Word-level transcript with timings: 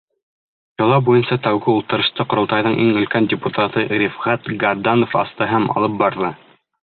Йола 0.83 0.95
буйынса 1.09 1.35
тәүге 1.47 1.67
ултырышты 1.73 2.25
Ҡоролтайҙың 2.31 2.79
иң 2.85 2.89
өлкән 3.01 3.29
депутаты 3.35 3.85
Рифғәт 4.03 4.51
Гарданов 4.65 5.15
асты 5.25 5.51
һәм 5.55 5.69
алып 5.75 6.01
барҙы. 6.05 6.33